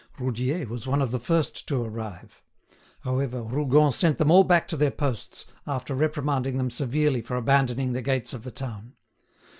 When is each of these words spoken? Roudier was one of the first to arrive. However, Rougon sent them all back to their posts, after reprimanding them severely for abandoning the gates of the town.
Roudier 0.17 0.65
was 0.65 0.87
one 0.87 0.99
of 0.99 1.11
the 1.11 1.19
first 1.19 1.67
to 1.67 1.83
arrive. 1.83 2.41
However, 3.01 3.43
Rougon 3.43 3.91
sent 3.91 4.17
them 4.17 4.31
all 4.31 4.43
back 4.43 4.67
to 4.69 4.75
their 4.75 4.89
posts, 4.89 5.45
after 5.67 5.93
reprimanding 5.93 6.57
them 6.57 6.71
severely 6.71 7.21
for 7.21 7.35
abandoning 7.35 7.93
the 7.93 8.01
gates 8.01 8.33
of 8.33 8.41
the 8.43 8.49
town. 8.49 8.93